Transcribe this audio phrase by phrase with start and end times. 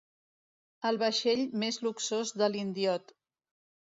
[0.89, 3.13] El vaixell més luxós de l'indiot.